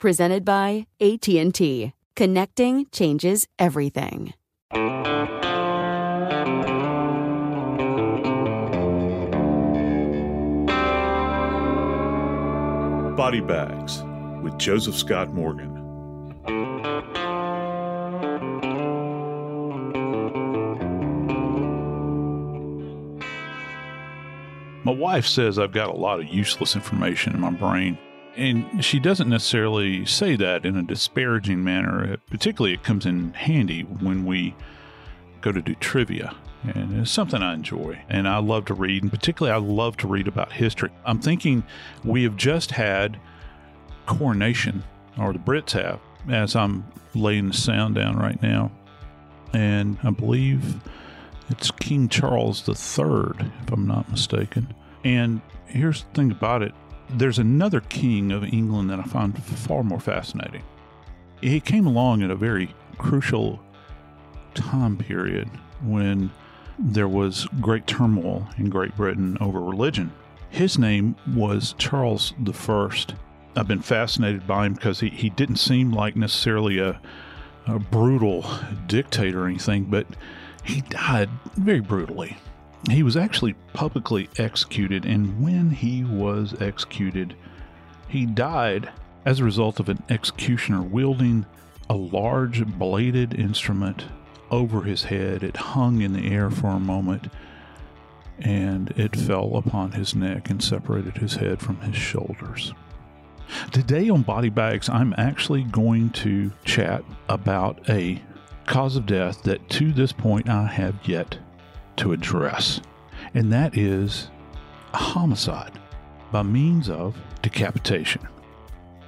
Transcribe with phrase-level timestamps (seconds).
[0.00, 1.92] Presented by AT&T.
[2.16, 4.32] Connecting changes everything.
[13.14, 14.02] Body Bags
[14.42, 15.74] with Joseph Scott Morgan.
[24.82, 27.98] My wife says I've got a lot of useless information in my brain.
[28.36, 32.16] And she doesn't necessarily say that in a disparaging manner.
[32.30, 34.54] Particularly, it comes in handy when we
[35.40, 36.34] go to do trivia.
[36.62, 38.02] And it's something I enjoy.
[38.08, 39.02] And I love to read.
[39.02, 40.90] And particularly, I love to read about history.
[41.04, 41.64] I'm thinking
[42.04, 43.18] we have just had
[44.06, 44.84] coronation,
[45.18, 48.70] or the Brits have, as I'm laying the sound down right now.
[49.52, 50.76] And I believe
[51.48, 54.72] it's King Charles III, if I'm not mistaken.
[55.02, 56.74] And here's the thing about it
[57.14, 60.62] there's another king of England that I find far more fascinating.
[61.40, 63.60] He came along at a very crucial
[64.54, 65.48] time period
[65.82, 66.30] when
[66.78, 70.12] there was great turmoil in Great Britain over religion.
[70.50, 72.90] His name was Charles I.
[73.56, 77.00] I've been fascinated by him because he, he didn't seem like necessarily a,
[77.66, 78.44] a brutal
[78.86, 80.06] dictator or anything, but
[80.62, 82.36] he died very brutally.
[82.88, 87.34] He was actually publicly executed, and when he was executed,
[88.08, 88.90] he died
[89.24, 91.44] as a result of an executioner wielding
[91.90, 94.06] a large bladed instrument
[94.50, 95.42] over his head.
[95.42, 97.28] It hung in the air for a moment
[98.38, 102.72] and it fell upon his neck and separated his head from his shoulders.
[103.72, 108.22] Today on Body Bags, I'm actually going to chat about a
[108.66, 111.38] cause of death that to this point I have yet
[111.96, 112.80] to address,
[113.34, 114.28] and that is
[114.92, 115.78] a homicide
[116.32, 118.26] by means of decapitation.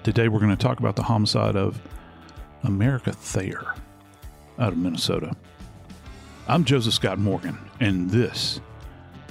[0.02, 1.80] Today we're going to talk about the homicide of
[2.64, 3.74] America Thayer
[4.58, 5.34] out of Minnesota.
[6.48, 8.60] I'm Joseph Scott Morgan, and this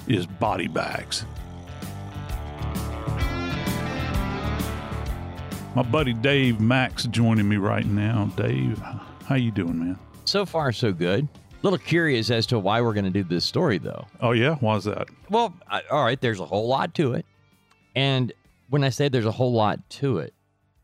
[0.07, 1.25] is Body Bags.
[5.73, 8.25] My buddy Dave Mack joining me right now.
[8.35, 8.81] Dave,
[9.25, 9.99] how you doing, man?
[10.25, 11.27] So far, so good.
[11.63, 14.07] Little curious as to why we're going to do this story, though.
[14.19, 15.07] Oh yeah, why's that?
[15.29, 17.25] Well, I, all right, there's a whole lot to it.
[17.95, 18.33] And
[18.69, 20.33] when I say there's a whole lot to it,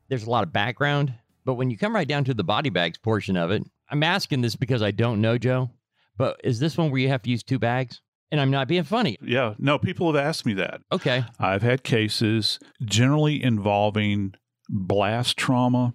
[0.10, 1.14] there's a lot of background.
[1.46, 4.42] But when you come right down to the body bags portion of it, I'm asking
[4.42, 5.72] this because I don't know, Joe.
[6.18, 8.02] But is this one where you have to use two bags?
[8.32, 9.18] And I'm not being funny.
[9.22, 10.82] Yeah, no, people have asked me that.
[10.92, 11.24] Okay.
[11.40, 14.34] I've had cases generally involving
[14.68, 15.94] blast trauma,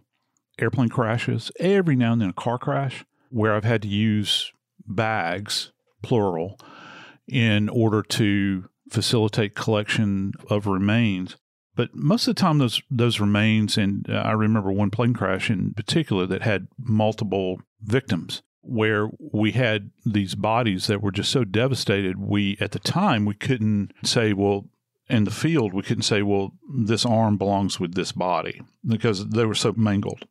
[0.58, 4.50] airplane crashes, every now and then a car crash, where I've had to use
[4.86, 6.58] bags, plural,
[7.28, 11.36] in order to facilitate collection of remains.
[11.74, 15.72] But most of the time, those those remains, and I remember one plane crash in
[15.72, 22.18] particular that had multiple victims, where we had these bodies that were just so devastated.
[22.18, 24.68] We at the time we couldn't say, well,
[25.08, 29.46] in the field we couldn't say, well, this arm belongs with this body because they
[29.46, 30.26] were so mangled.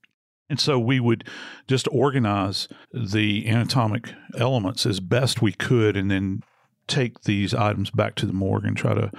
[0.51, 1.23] And so we would
[1.65, 6.43] just organize the anatomic elements as best we could and then
[6.87, 9.11] take these items back to the morgue and try to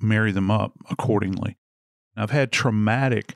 [0.00, 1.58] marry them up accordingly.
[2.16, 3.34] I've had traumatic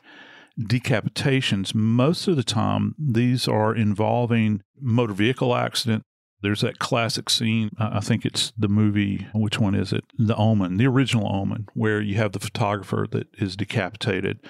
[0.58, 1.75] decapitations.
[1.75, 6.05] Most of the time, these are involving motor vehicle accident.
[6.40, 7.70] There's that classic scene.
[7.78, 9.26] I think it's the movie.
[9.34, 10.05] Which one is it?
[10.16, 14.40] The Omen, the original Omen, where you have the photographer that is decapitated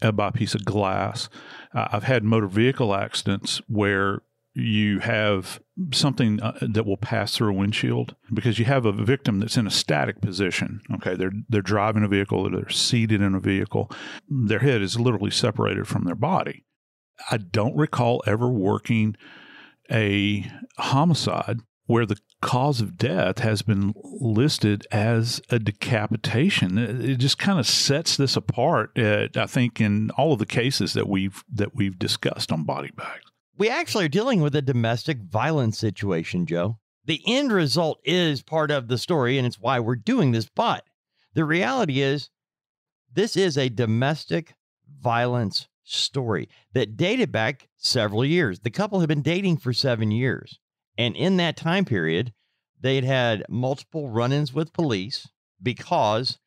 [0.00, 1.28] by a piece of glass.
[1.76, 4.22] I've had motor vehicle accidents where
[4.54, 5.60] you have
[5.92, 9.66] something uh, that will pass through a windshield because you have a victim that's in
[9.66, 10.80] a static position.
[10.94, 13.90] Okay, they're they're driving a vehicle, they're seated in a vehicle.
[14.28, 16.64] Their head is literally separated from their body.
[17.30, 19.16] I don't recall ever working
[19.90, 26.78] a homicide where the cause of death has been listed as a decapitation.
[26.78, 28.98] It just kind of sets this apart.
[28.98, 32.90] Uh, I think in all of the cases that we've that we've discussed on body
[32.96, 36.78] bags we actually are dealing with a domestic violence situation, Joe.
[37.04, 40.48] The end result is part of the story, and it's why we're doing this.
[40.54, 40.84] But
[41.34, 42.30] the reality is,
[43.12, 44.54] this is a domestic
[45.00, 48.60] violence story that dated back several years.
[48.60, 50.58] The couple had been dating for seven years.
[50.98, 52.32] And in that time period,
[52.80, 55.28] they'd had multiple run ins with police
[55.62, 56.38] because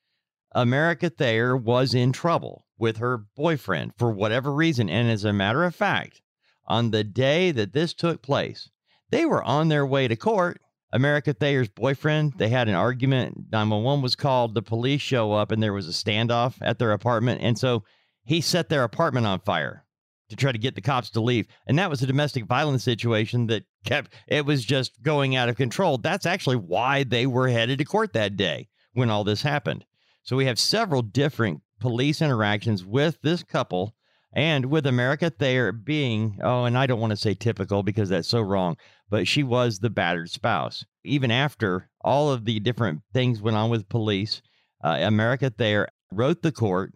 [0.53, 4.89] America Thayer was in trouble with her boyfriend for whatever reason.
[4.89, 6.21] And as a matter of fact,
[6.69, 8.69] on the day that this took place.
[9.09, 10.61] They were on their way to court.
[10.91, 13.51] America Thayer's boyfriend, they had an argument.
[13.51, 14.53] 911 was called.
[14.53, 17.41] The police show up and there was a standoff at their apartment.
[17.41, 17.83] And so
[18.23, 19.83] he set their apartment on fire
[20.29, 21.47] to try to get the cops to leave.
[21.67, 25.57] And that was a domestic violence situation that kept, it was just going out of
[25.57, 25.97] control.
[25.97, 29.85] That's actually why they were headed to court that day when all this happened.
[30.23, 33.95] So we have several different police interactions with this couple
[34.33, 38.27] and with America Thayer being, oh, and I don't want to say typical because that's
[38.27, 38.77] so wrong,
[39.09, 40.85] but she was the battered spouse.
[41.03, 44.41] Even after all of the different things went on with police,
[44.83, 46.93] uh, America Thayer wrote the court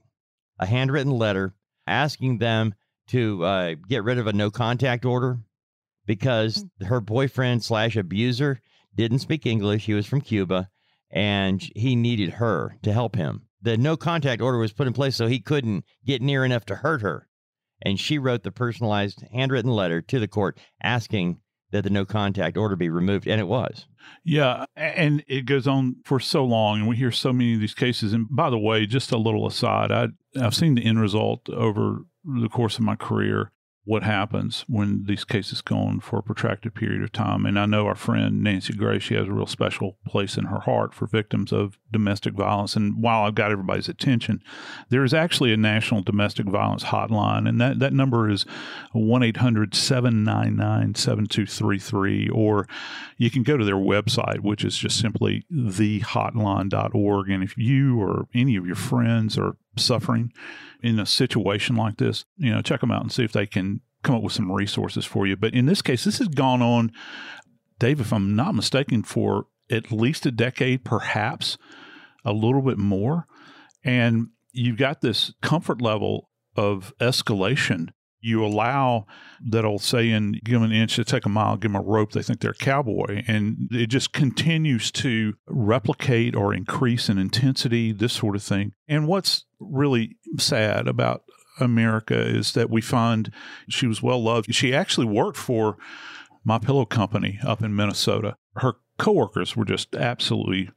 [0.60, 1.56] a handwritten letter
[1.88, 2.76] asking them
[3.08, 5.40] to uh, get rid of a no contact order
[6.06, 6.88] because mm.
[6.88, 8.62] her boyfriend slash abuser
[8.96, 9.86] didn't speak English.
[9.86, 10.70] He was from Cuba
[11.12, 15.16] and he needed her to help him the no contact order was put in place
[15.16, 17.28] so he couldn't get near enough to hurt her.
[17.82, 21.40] And she wrote the personalized handwritten letter to the court asking
[21.72, 23.28] that the no contact order be removed.
[23.28, 23.88] And it was.
[24.24, 24.66] Yeah.
[24.76, 26.80] And it goes on for so long.
[26.80, 28.14] And we hear so many of these cases.
[28.14, 30.10] And by the way, just a little aside, I,
[30.40, 33.52] I've seen the end result over the course of my career
[33.86, 37.46] what happens when these cases go on for a protracted period of time.
[37.46, 40.62] And I know our friend Nancy Grace, she has a real special place in her
[40.62, 42.76] heart for victims of domestic violence.
[42.76, 44.44] And while I've got everybody's attention,
[44.90, 48.46] there is actually a national domestic violence hotline, and that, that number is
[48.92, 52.30] 1 800 799 7233.
[52.30, 52.68] Or
[53.18, 57.30] you can go to their website, which is just simply thehotline.org.
[57.30, 60.34] And if you or any of your friends are suffering
[60.82, 63.82] in a situation like this, you know, check them out and see if they can
[64.04, 65.36] come up with some resources for you.
[65.36, 66.92] But in this case, this has gone on,
[67.80, 71.58] Dave, if I'm not mistaken, for at least a decade, perhaps
[72.26, 73.28] a little bit more.
[73.84, 77.90] And you've got this comfort level of escalation
[78.24, 79.06] you allow
[79.46, 82.14] that old saying, give them an inch to take a mile, give them a rope,
[82.14, 83.22] they think they're a cowboy.
[83.28, 88.72] And it just continues to replicate or increase in intensity, this sort of thing.
[88.88, 91.24] And what's really sad about
[91.60, 93.30] America is that we find
[93.68, 94.56] she was well loved.
[94.56, 95.78] She actually worked for
[96.48, 98.38] MyPillow company up in Minnesota.
[98.56, 100.70] Her coworkers were just absolutely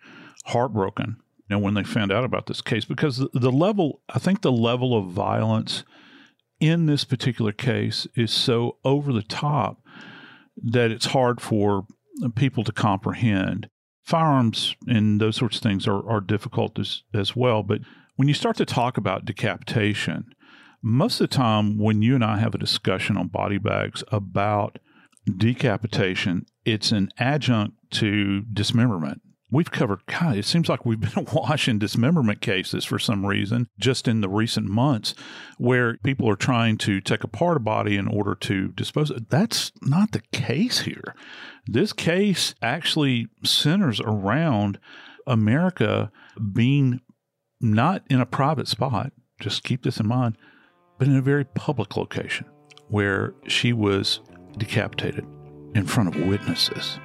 [0.47, 4.19] heartbroken you know, when they found out about this case because the, the level, I
[4.19, 5.85] think the level of violence
[6.59, 9.83] in this particular case is so over the top
[10.57, 11.87] that it's hard for
[12.35, 13.69] people to comprehend.
[14.03, 17.81] Firearms and those sorts of things are, are difficult as, as well, but
[18.17, 20.25] when you start to talk about decapitation,
[20.83, 24.79] most of the time when you and I have a discussion on body bags about
[25.37, 29.21] decapitation, it's an adjunct to dismemberment.
[29.51, 34.09] We've covered, God, it seems like we've been watching dismemberment cases for some reason just
[34.09, 35.15] in the recent months
[35.59, 39.19] where people are trying to take apart a body in order to dispose of.
[39.19, 39.31] it.
[39.31, 41.15] That's not the case here.
[41.67, 44.79] This case actually centers around
[45.27, 46.11] America
[46.53, 47.01] being
[47.61, 50.37] not in a private spot, just keep this in mind,
[50.99, 52.47] but in a very public location
[52.89, 54.21] where she was
[54.59, 55.27] decapitated
[55.75, 56.99] in front of witnesses.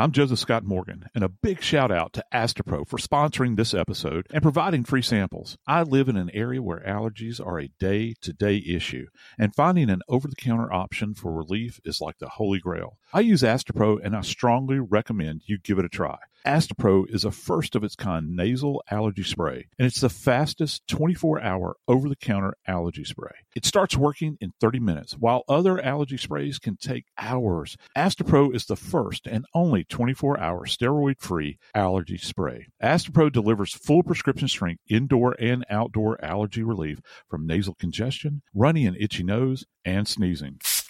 [0.00, 4.26] I'm Joseph Scott Morgan, and a big shout out to Astepro for sponsoring this episode
[4.30, 5.58] and providing free samples.
[5.66, 9.90] I live in an area where allergies are a day to day issue, and finding
[9.90, 12.96] an over the counter option for relief is like the holy grail.
[13.12, 16.18] I use Astepro, and I strongly recommend you give it a try.
[16.46, 21.40] Astepro is a first of its kind nasal allergy spray, and it's the fastest 24
[21.42, 23.32] hour over the counter allergy spray.
[23.54, 27.76] It starts working in 30 minutes, while other allergy sprays can take hours.
[27.96, 32.68] Astepro is the first and only 24 hour steroid free allergy spray.
[32.82, 38.96] Astepro delivers full prescription strength indoor and outdoor allergy relief from nasal congestion, runny and
[38.98, 40.58] itchy nose, and sneezing.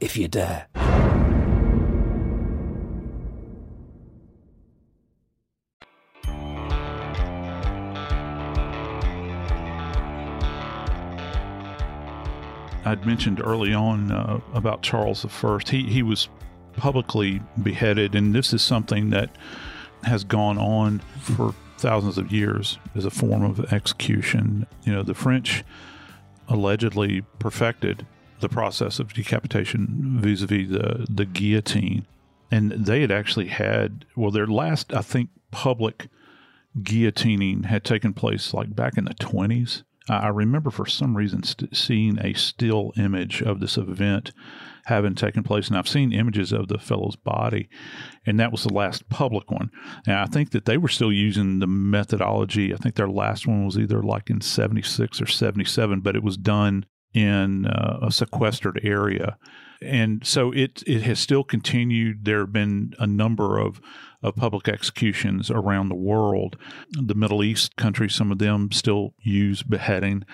[0.00, 0.66] if you dare.
[12.84, 15.58] I'd mentioned early on uh, about Charles I.
[15.68, 16.28] He he was
[16.76, 19.30] publicly beheaded, and this is something that
[20.04, 24.66] has gone on for thousands of years as a form of execution.
[24.84, 25.64] You know, the French
[26.48, 28.06] allegedly perfected
[28.40, 32.06] the process of decapitation vis-a-vis the the guillotine,
[32.50, 36.08] and they had actually had well, their last I think public
[36.80, 41.76] guillotining had taken place like back in the twenties I remember for some reason st-
[41.76, 44.32] seeing a still image of this event
[44.86, 47.68] having taken place, and I've seen images of the fellow's body,
[48.24, 49.70] and that was the last public one.
[50.06, 52.72] And I think that they were still using the methodology.
[52.72, 56.36] I think their last one was either like in 76 or 77, but it was
[56.36, 59.38] done in uh, a sequestered area.
[59.80, 62.24] And so it it has still continued.
[62.24, 63.80] There have been a number of,
[64.22, 66.56] of public executions around the world.
[66.90, 70.24] The Middle East countries, some of them still use beheading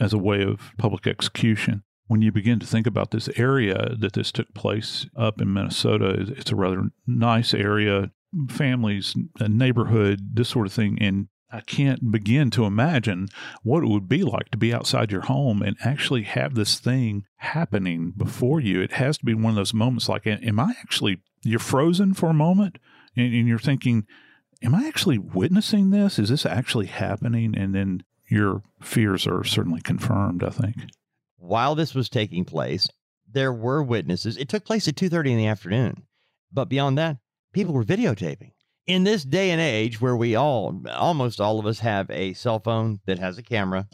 [0.00, 1.82] as a way of public execution.
[2.06, 6.26] When you begin to think about this area that this took place up in Minnesota,
[6.36, 8.10] it's a rather nice area,
[8.48, 10.96] families, neighborhood, this sort of thing.
[11.02, 13.28] And I can't begin to imagine
[13.62, 17.24] what it would be like to be outside your home and actually have this thing
[17.36, 18.82] happening before you.
[18.82, 22.28] It has to be one of those moments like, am I actually, you're frozen for
[22.28, 22.78] a moment
[23.16, 24.06] and, and you're thinking,
[24.62, 26.18] am I actually witnessing this?
[26.18, 27.56] Is this actually happening?
[27.56, 30.76] And then your fears are certainly confirmed, I think.
[31.38, 32.88] While this was taking place,
[33.30, 34.36] there were witnesses.
[34.36, 36.02] It took place at 2:30 in the afternoon.
[36.52, 37.18] But beyond that,
[37.52, 38.52] people were videotaping.
[38.88, 42.58] In this day and age where we all almost all of us have a cell
[42.58, 43.86] phone that has a camera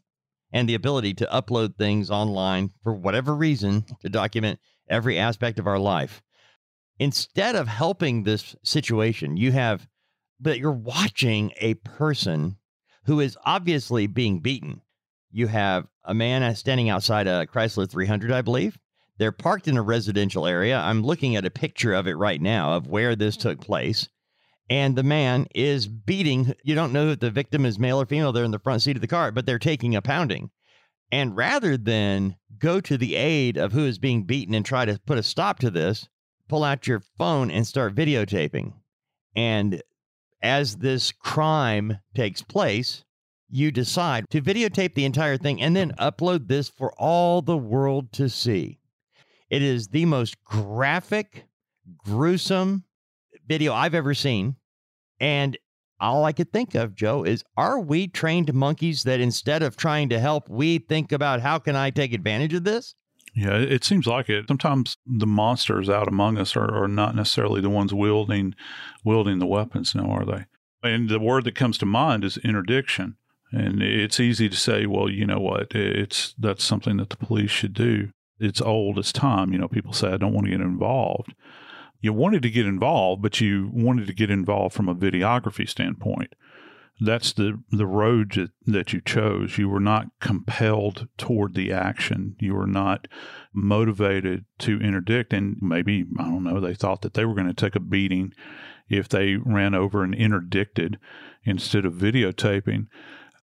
[0.53, 5.67] and the ability to upload things online for whatever reason to document every aspect of
[5.67, 6.23] our life.
[7.01, 9.89] Instead of helping this situation, you have
[10.39, 12.57] but you're watching a person
[13.07, 14.81] who is obviously being beaten.
[15.33, 18.79] You have a man standing outside a Chrysler 300, I believe.
[19.19, 20.79] They're parked in a residential area.
[20.79, 23.67] I'm looking at a picture of it right now of where this took mm-hmm.
[23.67, 24.09] place.
[24.71, 26.55] And the man is beating.
[26.63, 28.33] You don't know if the victim is male or female.
[28.33, 30.51] They're in the front seat of the car, but they're taking a pounding.
[31.13, 34.99] And rather than go to the aid of who is being beaten and try to
[35.07, 36.09] put a stop to this,
[36.49, 38.73] pull out your phone and start videotaping.
[39.37, 39.83] And
[40.43, 43.05] as this crime takes place,
[43.49, 48.13] you decide to videotape the entire thing and then upload this for all the world
[48.13, 48.79] to see.
[49.51, 51.45] It is the most graphic,
[51.97, 52.85] gruesome
[53.47, 54.57] video I've ever seen.
[55.21, 55.57] And
[56.01, 60.09] all I could think of, Joe, is are we trained monkeys that instead of trying
[60.11, 62.95] to help, we think about how can I take advantage of this?
[63.35, 64.47] Yeah, it seems like it.
[64.47, 68.55] Sometimes the monsters out among us are, are not necessarily the ones wielding
[69.05, 70.45] wielding the weapons, now are they?
[70.89, 73.17] And the word that comes to mind is interdiction.
[73.51, 77.51] And it's easy to say, well, you know what, it's that's something that the police
[77.51, 78.11] should do.
[78.39, 79.53] It's old it's time.
[79.53, 81.35] You know, people say I don't want to get involved.
[82.05, 86.35] You wanted to get involved, but you wanted to get involved from a videography standpoint
[87.01, 89.59] that's the the road that, that you chose.
[89.59, 92.37] You were not compelled toward the action.
[92.39, 93.09] You were not
[93.53, 95.33] motivated to interdict.
[95.33, 96.61] And maybe I don't know.
[96.61, 98.33] They thought that they were going to take a beating
[98.89, 100.99] if they ran over and interdicted
[101.45, 102.87] instead of videotaping.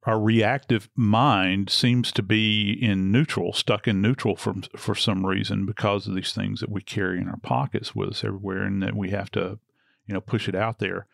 [0.04, 5.66] Our reactive mind seems to be in neutral, stuck in neutral for for some reason
[5.66, 8.96] because of these things that we carry in our pockets with us everywhere, and that
[8.96, 9.60] we have to,
[10.08, 11.06] you know, push it out there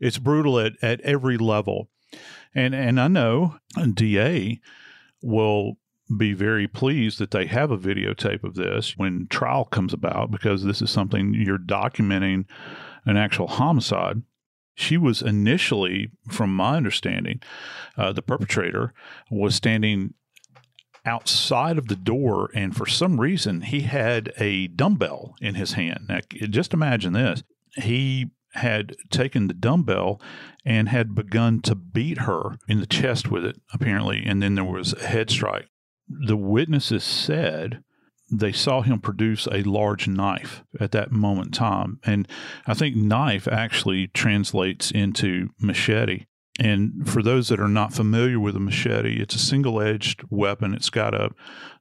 [0.00, 1.88] it's brutal at, at every level.
[2.54, 3.56] And and I know
[3.94, 4.60] DA
[5.22, 5.76] will
[6.16, 10.64] be very pleased that they have a videotape of this when trial comes about because
[10.64, 12.46] this is something you're documenting
[13.04, 14.22] an actual homicide.
[14.78, 17.42] She was initially, from my understanding,
[17.96, 18.94] uh, the perpetrator
[19.28, 20.14] was standing
[21.04, 26.06] outside of the door, and for some reason, he had a dumbbell in his hand.
[26.08, 27.42] Now, just imagine this.
[27.74, 30.20] He had taken the dumbbell
[30.64, 34.64] and had begun to beat her in the chest with it, apparently, and then there
[34.64, 35.66] was a head strike.
[36.08, 37.82] The witnesses said
[38.30, 41.98] they saw him produce a large knife at that moment in time.
[42.04, 42.28] And
[42.66, 46.26] I think knife actually translates into machete.
[46.60, 50.74] And for those that are not familiar with a machete, it's a single edged weapon.
[50.74, 51.30] It's got a,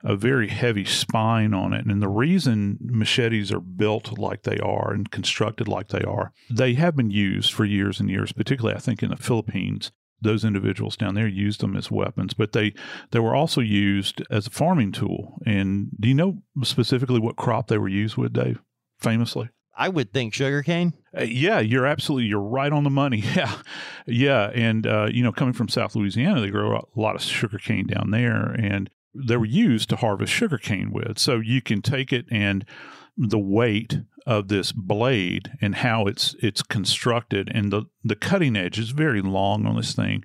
[0.03, 1.85] a very heavy spine on it.
[1.87, 6.75] And the reason machetes are built like they are and constructed like they are, they
[6.75, 9.91] have been used for years and years, particularly, I think, in the Philippines.
[10.21, 12.73] Those individuals down there used them as weapons, but they,
[13.11, 15.39] they were also used as a farming tool.
[15.45, 18.59] And do you know specifically what crop they were used with, Dave?
[18.99, 19.49] Famously?
[19.77, 20.93] I would think sugarcane.
[21.15, 23.23] Uh, yeah, you're absolutely you're right on the money.
[23.35, 23.55] Yeah,
[24.07, 27.85] yeah, and uh, you know, coming from South Louisiana, they grow a lot of sugarcane
[27.85, 31.19] down there, and they were used to harvest sugarcane with.
[31.19, 32.65] So you can take it and
[33.17, 38.77] the weight of this blade and how it's it's constructed and the the cutting edge
[38.77, 40.23] is very long on this thing.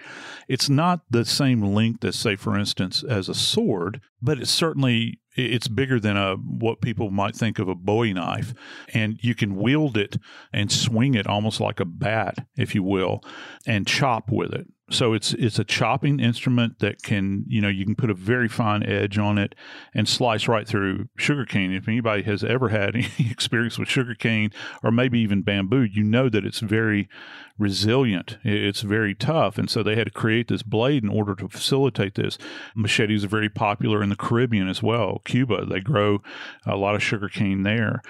[0.49, 5.21] It's not the same length as say for instance as a sword, but it's certainly
[5.37, 8.53] it's bigger than a what people might think of a bowie knife
[8.93, 10.19] and you can wield it
[10.53, 13.23] and swing it almost like a bat if you will
[13.67, 17.85] and chop with it So it's it's a chopping instrument that can you know you
[17.85, 19.55] can put a very fine edge on it
[19.95, 21.73] and slice right through sugarcane.
[21.73, 24.51] If anybody has ever had any experience with sugarcane
[24.83, 27.09] or maybe even bamboo, you know that it's very
[27.59, 28.39] resilient.
[28.45, 32.15] It's very tough, and so they had to create this blade in order to facilitate
[32.15, 32.37] this.
[32.77, 35.23] Machetes are very popular in the Caribbean as well.
[35.25, 36.23] Cuba, they grow
[36.67, 38.03] a lot of sugarcane there.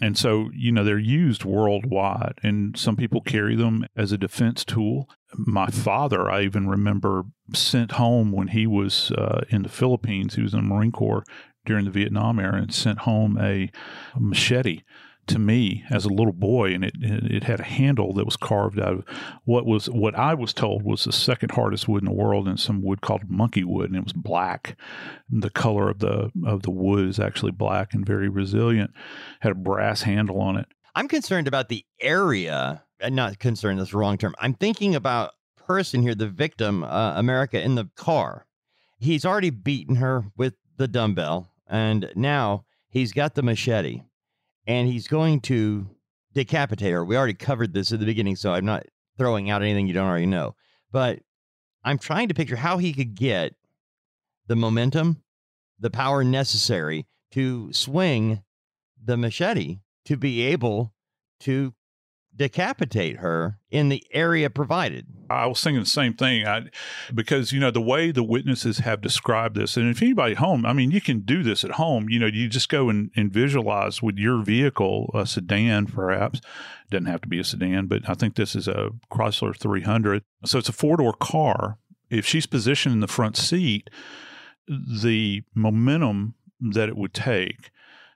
[0.00, 4.64] And so, you know, they're used worldwide, and some people carry them as a defense
[4.64, 5.08] tool.
[5.36, 7.24] My father, I even remember,
[7.54, 11.24] sent home when he was uh, in the Philippines, he was in the Marine Corps
[11.64, 13.70] during the Vietnam era, and sent home a
[14.18, 14.80] machete
[15.28, 18.80] to me as a little boy, and it it had a handle that was carved
[18.80, 19.04] out of
[19.44, 22.58] what was what I was told was the second hardest wood in the world, and
[22.58, 24.76] some wood called monkey wood, and it was black.
[25.30, 28.90] The color of the of the wood is actually black and very resilient.
[29.40, 30.66] Had a brass handle on it.
[30.94, 32.82] I'm concerned about the area.
[33.02, 33.78] uh, Not concerned.
[33.78, 34.34] That's the wrong term.
[34.40, 38.46] I'm thinking about person here, the victim, uh, America, in the car.
[38.98, 44.02] He's already beaten her with the dumbbell, and now he's got the machete
[44.66, 45.86] and he's going to
[46.32, 47.04] decapitate her.
[47.04, 48.86] We already covered this at the beginning, so I'm not
[49.18, 50.54] throwing out anything you don't already know.
[50.90, 51.20] But
[51.84, 53.54] I'm trying to picture how he could get
[54.46, 55.22] the momentum,
[55.78, 58.42] the power necessary to swing
[59.02, 60.94] the machete to be able
[61.40, 61.74] to
[62.36, 65.06] decapitate her in the area provided.
[65.30, 66.64] I was thinking the same thing I,
[67.14, 70.72] because, you know, the way the witnesses have described this, and if anybody home, I
[70.72, 72.08] mean, you can do this at home.
[72.08, 76.40] You know, you just go and, and visualize with your vehicle, a sedan perhaps.
[76.90, 80.22] Doesn't have to be a sedan, but I think this is a Chrysler 300.
[80.44, 81.78] So it's a four door car.
[82.10, 83.88] If she's positioned in the front seat,
[84.68, 87.70] the momentum that it would take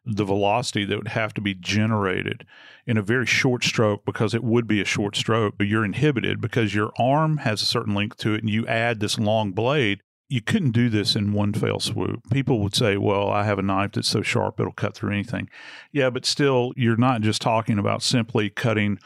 [0.07, 2.47] the velocity that would have to be generated
[2.87, 6.41] in a very short stroke because it would be a short stroke, but you're inhibited
[6.41, 10.01] because your arm has a certain length to it and you add this long blade.
[10.29, 12.21] You couldn't do this in one fell swoop.
[12.31, 15.49] People would say, Well, I have a knife that's so sharp it'll cut through anything.
[15.93, 18.99] Yeah, but still, you're not just talking about simply cutting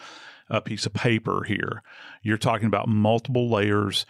[0.48, 1.82] a piece of paper here.
[2.22, 4.04] You're talking about multiple layers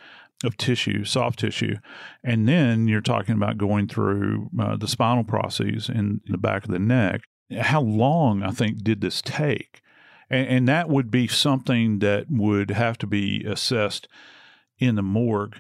[0.45, 1.77] of tissue, soft tissue,
[2.25, 6.71] and then you're talking about going through uh, the spinal processes in the back of
[6.71, 7.23] the neck.
[7.59, 9.83] How long I think did this take?
[10.31, 14.09] And, and that would be something that would have to be assessed
[14.79, 15.57] in the morgue.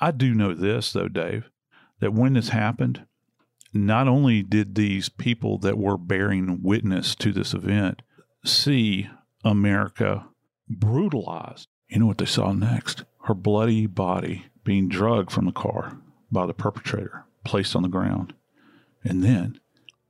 [0.00, 1.50] I do know this though, Dave,
[2.00, 3.04] that when this happened,
[3.74, 8.00] not only did these people that were bearing witness to this event
[8.44, 9.10] see
[9.44, 10.26] America
[10.68, 13.04] brutalized, you know what they saw next?
[13.28, 15.98] Her bloody body being dragged from the car
[16.32, 18.32] by the perpetrator, placed on the ground.
[19.04, 19.60] And then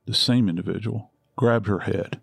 [0.05, 2.21] the same individual grabbed her head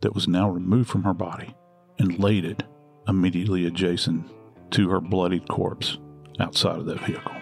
[0.00, 1.54] that was now removed from her body
[1.98, 2.62] and laid it
[3.06, 4.26] immediately adjacent
[4.70, 5.98] to her bloodied corpse
[6.40, 7.41] outside of that vehicle.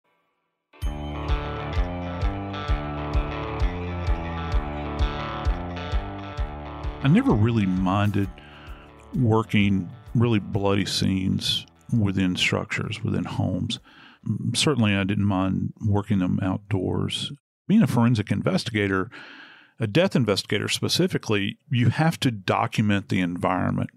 [7.03, 8.29] I never really minded
[9.15, 11.65] working really bloody scenes
[11.97, 13.79] within structures, within homes.
[14.27, 17.31] Mm, certainly, I didn't mind working them outdoors.
[17.67, 19.09] Being a forensic investigator,
[19.79, 23.89] a death investigator specifically, you have to document the environment.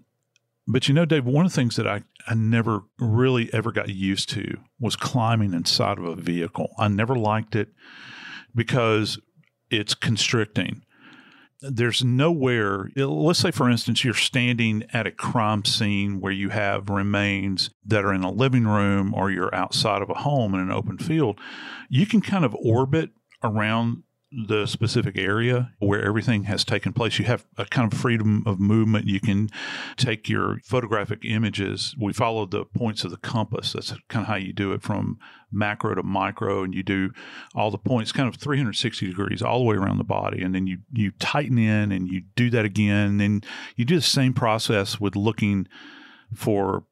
[0.67, 3.89] But you know, Dave, one of the things that I, I never really ever got
[3.89, 6.73] used to was climbing inside of a vehicle.
[6.79, 7.69] I never liked it
[8.55, 9.19] because
[9.69, 10.81] it's constricting
[11.61, 16.89] there's nowhere, let's say, for instance, you're standing at a crime scene where you have
[16.89, 20.71] remains that are in a living room or you're outside of a home in an
[20.71, 21.39] open field.
[21.89, 23.11] You can kind of orbit
[23.43, 24.03] around
[24.47, 27.17] the specific area where everything has taken place.
[27.19, 29.07] You have a kind of freedom of movement.
[29.07, 29.49] You can
[29.95, 31.95] take your photographic images.
[31.99, 33.73] We follow the points of the compass.
[33.73, 35.19] That's kind of how you do it from
[35.55, 37.11] macro to micro, and you do
[37.55, 40.41] all the points kind of 360 degrees all the way around the body.
[40.41, 43.07] And then you, you tighten in and you do that again.
[43.07, 43.41] And then
[43.75, 45.67] you do the same process with looking
[46.33, 46.85] for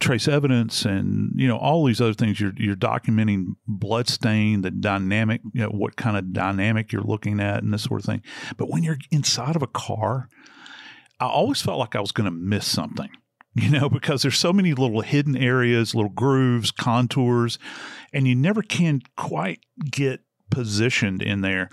[0.00, 4.70] trace evidence and you know all these other things you're you're documenting blood stain the
[4.70, 8.22] dynamic you know what kind of dynamic you're looking at and this sort of thing
[8.56, 10.28] but when you're inside of a car
[11.20, 13.10] i always felt like i was going to miss something
[13.54, 17.58] you know because there's so many little hidden areas little grooves contours
[18.12, 19.60] and you never can quite
[19.90, 21.68] get positioned in there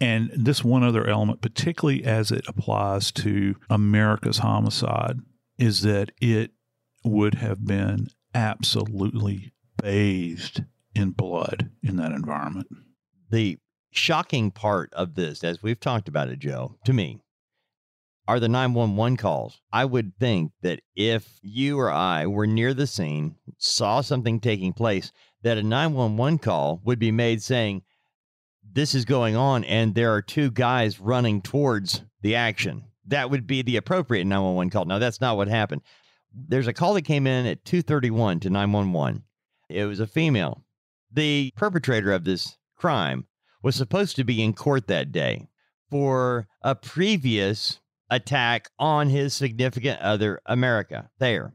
[0.00, 5.18] and this one other element particularly as it applies to america's homicide
[5.58, 6.50] is that it
[7.04, 12.66] would have been absolutely bathed in blood in that environment.
[13.30, 13.58] The
[13.92, 17.20] shocking part of this, as we've talked about it, Joe, to me,
[18.26, 19.60] are the 911 calls.
[19.72, 24.72] I would think that if you or I were near the scene, saw something taking
[24.72, 27.82] place, that a 911 call would be made saying,
[28.62, 32.84] This is going on, and there are two guys running towards the action.
[33.06, 34.86] That would be the appropriate 911 call.
[34.86, 35.82] Now, that's not what happened
[36.34, 39.22] there's a call that came in at 231 to 911.
[39.68, 40.64] It was a female.
[41.12, 43.26] The perpetrator of this crime
[43.62, 45.48] was supposed to be in court that day
[45.90, 51.54] for a previous attack on his significant other, America, Thayer.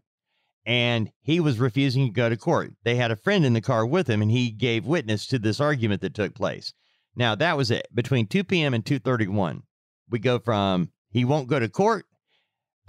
[0.66, 2.74] And he was refusing to go to court.
[2.84, 5.60] They had a friend in the car with him, and he gave witness to this
[5.60, 6.74] argument that took place.
[7.16, 7.88] Now, that was it.
[7.94, 8.74] Between 2 p.m.
[8.74, 9.62] and 2.31,
[10.10, 12.06] we go from he won't go to court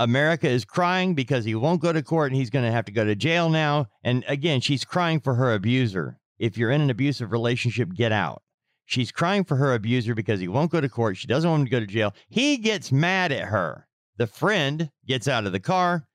[0.00, 2.92] America is crying because he won't go to court and he's going to have to
[2.92, 3.86] go to jail now.
[4.02, 6.18] And again, she's crying for her abuser.
[6.38, 8.42] If you're in an abusive relationship, get out.
[8.90, 11.16] She's crying for her abuser because he won't go to court.
[11.16, 12.12] She doesn't want him to go to jail.
[12.28, 13.86] He gets mad at her.
[14.16, 16.08] The friend gets out of the car,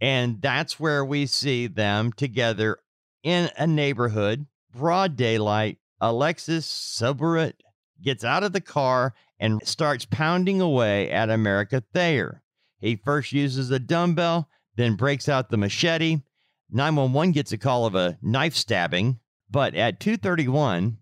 [0.00, 2.78] and that's where we see them together
[3.22, 5.76] in a neighborhood, broad daylight.
[6.00, 7.60] Alexis Saborit
[8.02, 12.42] gets out of the car and starts pounding away at America Thayer.
[12.78, 16.22] He first uses a dumbbell, then breaks out the machete.
[16.70, 20.96] 911 gets a call of a knife stabbing, but at 2:31,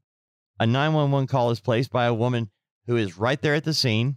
[0.62, 2.48] a 911 call is placed by a woman
[2.86, 4.16] who is right there at the scene.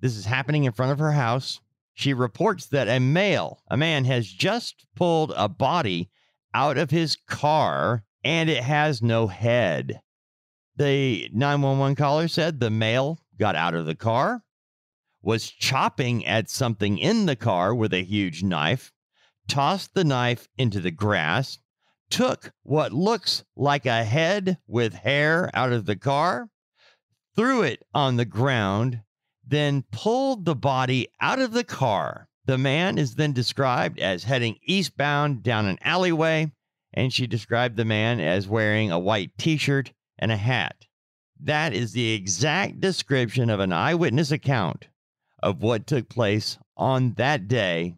[0.00, 1.60] This is happening in front of her house.
[1.92, 6.08] She reports that a male, a man has just pulled a body
[6.54, 10.00] out of his car and it has no head.
[10.76, 14.44] The 911 caller said the male got out of the car,
[15.20, 18.92] was chopping at something in the car with a huge knife,
[19.46, 21.58] tossed the knife into the grass,
[22.10, 26.48] took what looks like a head with hair out of the car,
[27.34, 29.02] threw it on the ground,
[29.46, 32.28] then pulled the body out of the car.
[32.44, 36.52] The man is then described as heading eastbound down an alleyway,
[36.94, 40.86] and she described the man as wearing a white t shirt and a hat.
[41.38, 44.88] That is the exact description of an eyewitness account
[45.42, 47.96] of what took place on that day.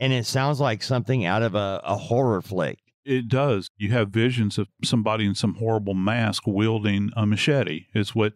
[0.00, 2.81] and it sounds like something out of a, a horror flick.
[3.04, 3.68] It does.
[3.76, 7.86] You have visions of somebody in some horrible mask wielding a machete.
[7.94, 8.34] Is what,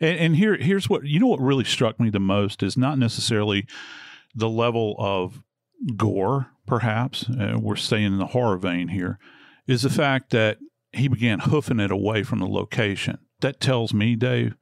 [0.00, 1.28] and, and here here's what you know.
[1.28, 3.66] What really struck me the most is not necessarily
[4.34, 5.42] the level of
[5.96, 6.48] gore.
[6.66, 9.18] Perhaps uh, we're staying in the horror vein here.
[9.66, 10.58] Is the fact that
[10.92, 13.18] he began hoofing it away from the location.
[13.40, 14.56] That tells me, Dave,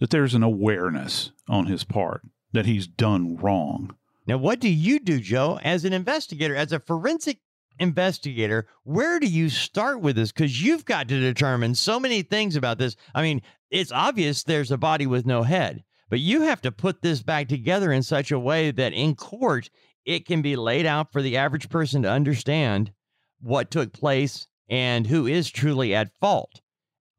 [0.00, 2.22] that there's an awareness on his part
[2.52, 3.94] that he's done wrong.
[4.26, 7.38] Now, what do you do, Joe, as an investigator, as a forensic
[7.78, 8.66] investigator?
[8.84, 10.32] Where do you start with this?
[10.32, 12.96] Because you've got to determine so many things about this.
[13.14, 17.02] I mean, it's obvious there's a body with no head, but you have to put
[17.02, 19.70] this back together in such a way that in court,
[20.04, 22.92] it can be laid out for the average person to understand
[23.40, 26.60] what took place and who is truly at fault.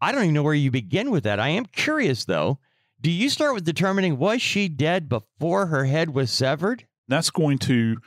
[0.02, 1.40] I don't even know where you begin with that.
[1.40, 2.60] I am curious, though.
[3.02, 6.86] Do you start with determining was she dead before her head was severed?
[7.08, 7.98] That's going to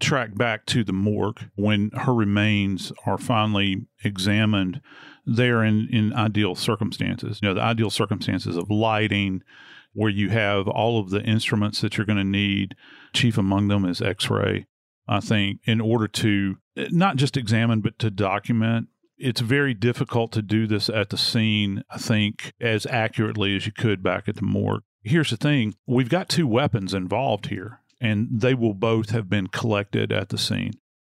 [0.00, 4.80] track back to the morgue when her remains are finally examined.
[5.26, 7.40] They're in, in ideal circumstances.
[7.42, 9.42] You know, the ideal circumstances of lighting,
[9.92, 12.74] where you have all of the instruments that you're going to need.
[13.12, 14.66] Chief among them is x ray.
[15.08, 18.88] I think, in order to not just examine, but to document.
[19.18, 23.72] It's very difficult to do this at the scene, I think, as accurately as you
[23.72, 24.82] could back at the morgue.
[25.04, 29.46] Here's the thing we've got two weapons involved here, and they will both have been
[29.46, 30.72] collected at the scene.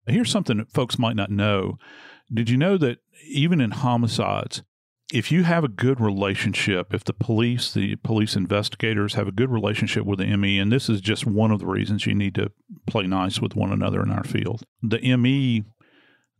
[0.07, 1.77] Here's something that folks might not know.
[2.33, 4.63] Did you know that even in homicides,
[5.13, 9.51] if you have a good relationship, if the police, the police investigators have a good
[9.51, 12.51] relationship with the ME, and this is just one of the reasons you need to
[12.87, 15.65] play nice with one another in our field, the ME,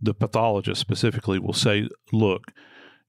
[0.02, 2.54] the pathologist specifically, will say, Look,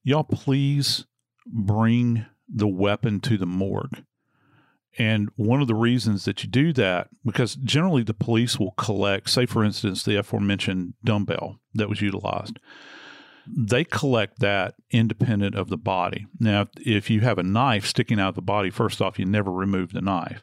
[0.02, 1.06] y'all please
[1.46, 4.04] bring the weapon to the morgue.
[4.98, 9.30] And one of the reasons that you do that, because generally the police will collect,
[9.30, 12.58] say, for instance, the aforementioned dumbbell that was utilized
[13.56, 16.26] they collect that independent of the body.
[16.38, 19.50] Now, if you have a knife sticking out of the body, first off, you never
[19.50, 20.42] remove the knife.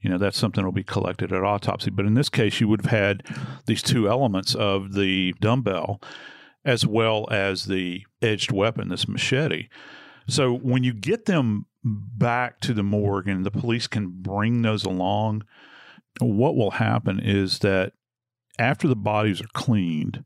[0.00, 1.90] You know, that's something that will be collected at autopsy.
[1.90, 3.26] But in this case, you would have had
[3.66, 6.00] these two elements of the dumbbell
[6.64, 9.68] as well as the edged weapon, this machete.
[10.28, 14.84] So when you get them back to the morgue and the police can bring those
[14.84, 15.44] along,
[16.20, 17.92] what will happen is that
[18.58, 20.24] after the bodies are cleaned,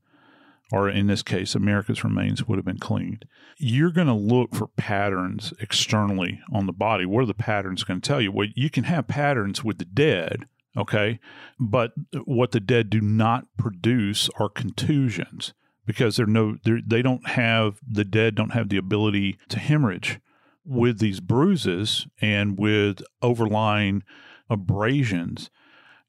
[0.71, 3.25] or in this case, America's remains would have been cleaned.
[3.57, 7.07] You're going to look for patterns externally on the body.
[7.07, 8.31] What are the patterns going to tell you?
[8.31, 11.21] Well, you can have patterns with the dead, okay,
[11.59, 11.93] but
[12.25, 15.55] what the dead do not produce are contusions
[15.87, 20.21] because they're no, they're, they don't have the dead don't have the ability to hemorrhage
[20.69, 24.03] with these bruises and with overlying
[24.51, 25.51] abrasions.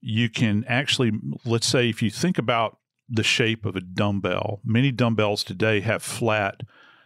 [0.02, 1.12] You can actually,
[1.46, 2.78] let's say, if you think about
[3.10, 4.60] the shape of a dumbbell.
[4.64, 6.62] Many dumbbells today have flat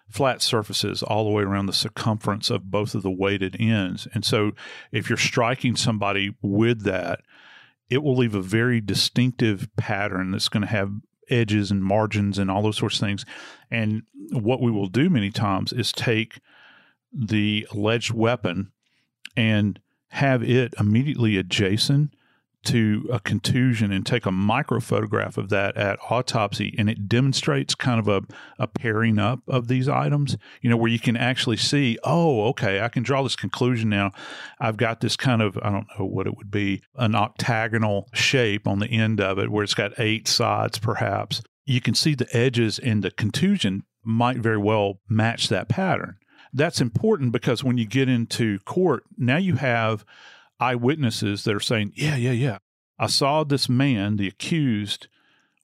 [0.10, 4.08] flat surfaces all the way around the circumference of both of the weighted ends.
[4.14, 4.52] And so
[4.92, 7.22] if you're striking somebody with that,
[7.90, 10.92] it will leave a very distinctive pattern that's going to have
[11.30, 13.26] edges and margins and all those sorts of things.
[13.72, 16.40] And what we will do many times is take
[17.14, 18.72] the alleged weapon
[19.36, 22.14] and have it immediately adjacent
[22.64, 26.74] to a contusion and take a micro photograph of that at autopsy.
[26.78, 28.22] And it demonstrates kind of a,
[28.58, 32.80] a pairing up of these items you know where you can actually see oh okay
[32.82, 34.12] i can draw this conclusion now.
[34.60, 38.68] I've got this kind of i don't know what it would be an octagonal shape
[38.68, 41.42] on the end of it where it's got eight sides perhaps.
[41.66, 46.18] You can see the edges and the contusion might very well match that pattern
[46.54, 50.06] that's important because when you get into court now you have
[50.64, 52.58] eyewitnesses that are saying, yeah, yeah, yeah.
[52.98, 55.08] I saw this man, the accused,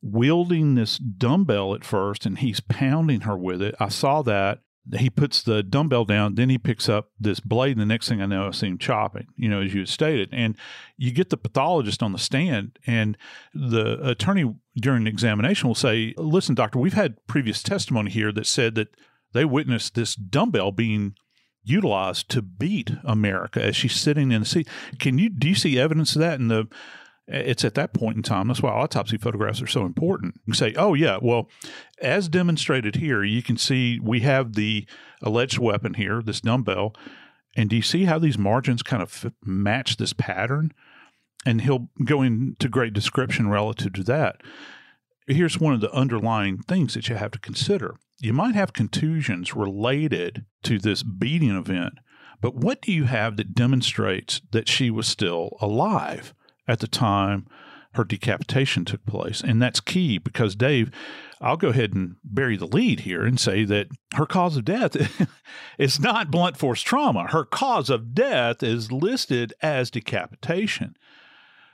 [0.02, 3.76] wielding this dumbbell at first and he's pounding her with it.
[3.80, 4.60] I saw that.
[4.98, 8.24] He puts the dumbbell down, then he picks up this blade, and the next thing
[8.24, 10.30] I know, I see him chopping, you know, as you stated.
[10.32, 10.56] And
[10.98, 13.16] you get the pathologist on the stand, and
[13.54, 18.48] the attorney during the examination will say, Listen, doctor, we've had previous testimony here that
[18.48, 18.88] said that
[19.34, 21.16] they witnessed this dumbbell being
[21.64, 24.68] utilized to beat America as she's sitting in the seat.
[24.98, 26.68] Can you do you see evidence of that in the
[27.32, 28.48] it's at that point in time.
[28.48, 30.42] That's why autopsy photographs are so important.
[30.46, 31.48] You say, oh, yeah, well,
[32.02, 34.88] as demonstrated here, you can see we have the
[35.22, 36.96] alleged weapon here, this dumbbell.
[37.56, 40.74] And do you see how these margins kind of f- match this pattern?
[41.46, 44.42] And he'll go into great description relative to that.
[45.28, 49.56] Here's one of the underlying things that you have to consider you might have contusions
[49.56, 51.94] related to this beating event,
[52.42, 56.34] but what do you have that demonstrates that she was still alive
[56.68, 57.48] at the time
[57.94, 59.42] her decapitation took place.
[59.42, 60.92] And that's key because, Dave,
[61.42, 64.96] I'll go ahead and bury the lead here and say that her cause of death
[65.80, 67.28] is not blunt force trauma.
[67.28, 70.96] Her cause of death is listed as decapitation.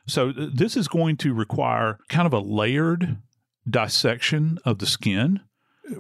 [0.08, 3.18] So uh, this is going to require kind of a layered
[3.70, 5.42] dissection of the skin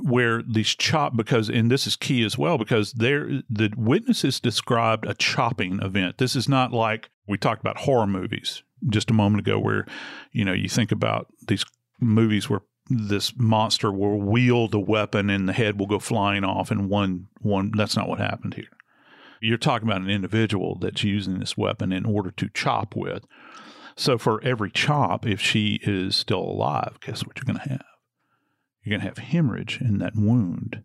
[0.01, 5.05] where these chop because and this is key as well because there the witnesses described
[5.05, 6.17] a chopping event.
[6.17, 9.85] This is not like we talked about horror movies just a moment ago where
[10.31, 11.65] you know you think about these
[11.99, 16.71] movies where this monster will wield a weapon and the head will go flying off
[16.71, 18.65] and one one that's not what happened here.
[19.41, 23.25] You're talking about an individual that's using this weapon in order to chop with.
[23.95, 27.94] So for every chop if she is still alive guess what you're going to have
[28.85, 30.83] you're going to have hemorrhage in that wound.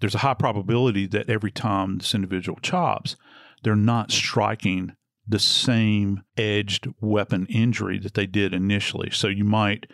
[0.00, 3.16] There's a high probability that every time this individual chops,
[3.62, 4.96] they're not striking
[5.26, 9.10] the same edged weapon injury that they did initially.
[9.10, 9.86] So you might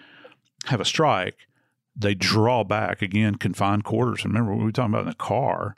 [0.67, 1.37] have a strike,
[1.95, 4.25] they draw back again, confined quarters.
[4.25, 5.77] Remember what we were talking about in the car,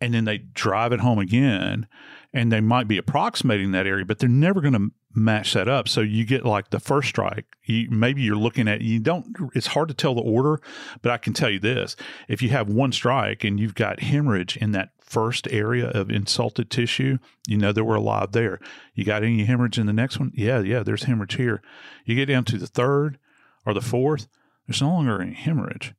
[0.00, 1.86] and then they drive it home again,
[2.34, 5.88] and they might be approximating that area, but they're never going to match that up.
[5.88, 7.46] So you get like the first strike.
[7.64, 9.26] You, maybe you're looking at you don't.
[9.54, 10.60] It's hard to tell the order,
[11.02, 11.96] but I can tell you this:
[12.28, 16.70] if you have one strike and you've got hemorrhage in that first area of insulted
[16.70, 18.60] tissue, you know that we're alive there.
[18.94, 20.32] You got any hemorrhage in the next one?
[20.34, 20.82] Yeah, yeah.
[20.82, 21.62] There's hemorrhage here.
[22.04, 23.18] You get down to the third
[23.64, 24.28] or the fourth,
[24.66, 25.94] there's no longer any hemorrhage,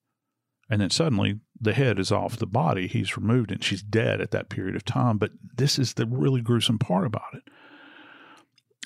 [0.70, 2.88] and then suddenly the head is off the body.
[2.88, 5.18] He's removed and she's dead at that period of time.
[5.18, 7.44] But this is the really gruesome part about it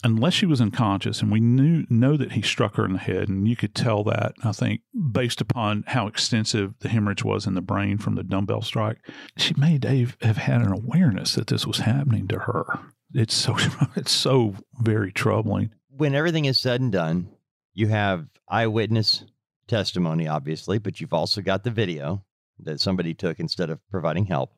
[0.04, 3.30] unless she was unconscious, and we knew know that he struck her in the head,
[3.30, 4.82] and you could tell that I think
[5.12, 8.98] based upon how extensive the hemorrhage was in the brain from the dumbbell strike,
[9.38, 12.66] she may Dave have had an awareness that this was happening to her.
[13.14, 13.56] It's so
[13.96, 15.72] it's so very troubling.
[15.90, 17.30] When everything is said and done,
[17.74, 19.26] you have eyewitness
[19.68, 22.24] testimony, obviously, but you've also got the video
[22.60, 24.54] that somebody took instead of providing help,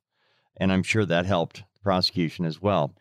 [0.57, 2.93] and I'm sure that helped the prosecution as well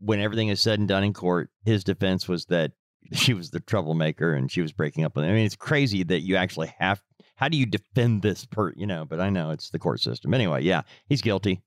[0.00, 2.72] when everything is said and done in court, his defense was that
[3.12, 5.30] she was the troublemaker and she was breaking up with him.
[5.30, 7.00] I mean, it's crazy that you actually have.
[7.36, 8.72] How do you defend this per?
[8.76, 10.34] You know, but I know it's the court system.
[10.34, 11.62] Anyway, yeah, he's guilty.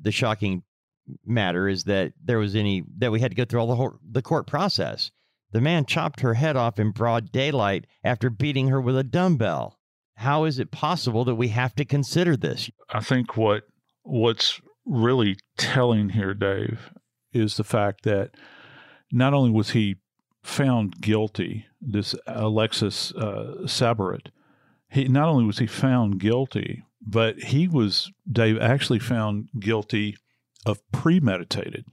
[0.00, 0.64] The shocking
[1.24, 3.98] matter is that there was any that we had to go through all the whole,
[4.10, 5.10] the court process.
[5.52, 9.78] The man chopped her head off in broad daylight after beating her with a dumbbell.
[10.16, 12.68] How is it possible that we have to consider this?
[12.90, 13.62] I think what
[14.02, 16.90] what's really telling here, Dave,
[17.38, 18.30] is the fact that
[19.12, 19.96] not only was he
[20.42, 24.28] found guilty, this Alexis uh, Saborit,
[24.90, 30.16] he not only was he found guilty, but he was Dave actually found guilty
[30.64, 31.84] of premeditated.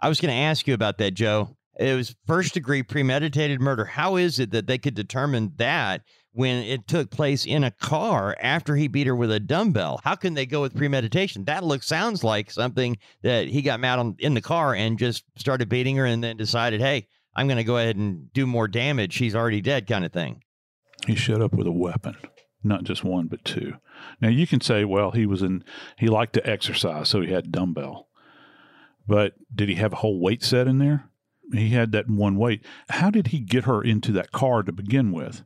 [0.00, 1.56] I was going to ask you about that, Joe.
[1.78, 3.84] It was first degree premeditated murder.
[3.84, 6.02] How is it that they could determine that
[6.38, 10.00] when it took place in a car after he beat her with a dumbbell.
[10.04, 11.46] How can they go with premeditation?
[11.46, 15.24] That looks sounds like something that he got mad on in the car and just
[15.36, 18.68] started beating her and then decided, hey, I'm going to go ahead and do more
[18.68, 19.14] damage.
[19.14, 20.44] She's already dead, kind of thing.
[21.08, 22.16] He showed up with a weapon,
[22.62, 23.74] not just one but two.
[24.20, 25.64] Now you can say, well, he was in
[25.96, 28.06] he liked to exercise, so he had dumbbell.
[29.08, 31.10] But did he have a whole weight set in there?
[31.52, 32.64] He had that one weight.
[32.90, 35.42] How did he get her into that car to begin with?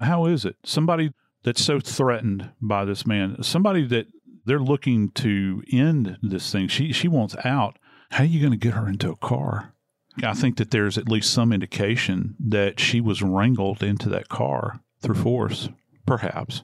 [0.00, 0.56] How is it?
[0.64, 4.06] Somebody that's so threatened by this man, somebody that
[4.44, 6.68] they're looking to end this thing.
[6.68, 7.78] She she wants out.
[8.10, 9.74] How are you going to get her into a car?
[10.22, 14.80] I think that there's at least some indication that she was wrangled into that car
[15.00, 15.68] through force,
[16.04, 16.62] perhaps.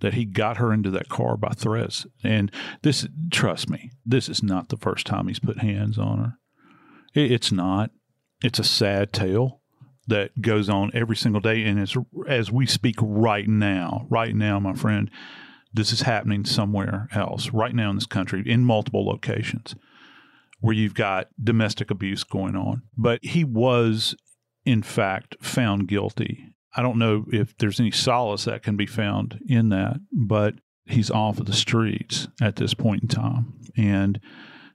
[0.00, 2.06] That he got her into that car by threats.
[2.22, 6.38] And this, trust me, this is not the first time he's put hands on her.
[7.14, 7.90] It's not.
[8.42, 9.62] It's a sad tale
[10.06, 11.64] that goes on every single day.
[11.64, 11.96] And as,
[12.28, 15.10] as we speak right now, right now, my friend,
[15.72, 19.74] this is happening somewhere else, right now in this country, in multiple locations
[20.60, 22.82] where you've got domestic abuse going on.
[22.96, 24.14] But he was,
[24.64, 26.54] in fact, found guilty.
[26.76, 30.54] I don't know if there's any solace that can be found in that, but
[30.86, 33.54] he's off of the streets at this point in time.
[33.76, 34.20] And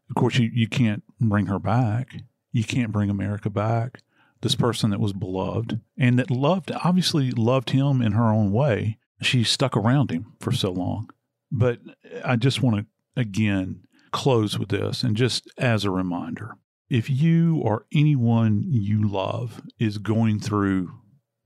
[0.09, 2.15] of course, you, you can't bring her back.
[2.51, 4.01] You can't bring America back
[4.41, 8.97] this person that was beloved and that loved, obviously loved him in her own way.
[9.21, 11.09] She stuck around him for so long.
[11.51, 11.79] But
[12.23, 12.85] I just want to,
[13.19, 13.81] again,
[14.11, 16.55] close with this and just as a reminder
[16.89, 20.91] if you or anyone you love is going through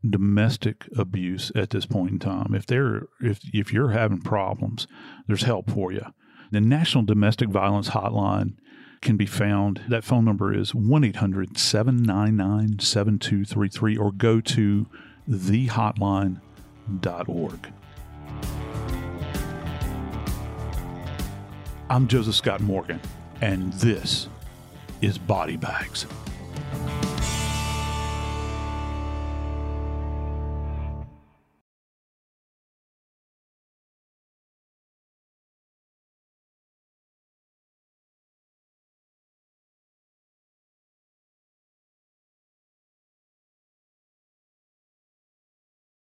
[0.10, 4.88] domestic abuse at this point in time if they're if if you're having problems
[5.28, 6.06] there's help for you
[6.52, 8.54] the national domestic violence hotline
[9.04, 9.82] can be found.
[9.88, 14.88] That phone number is 1 800 799 7233 or go to
[15.30, 16.40] thehotline.org.
[21.90, 23.00] I'm Joseph Scott Morgan,
[23.42, 24.30] and this
[25.02, 26.08] is Body Bags.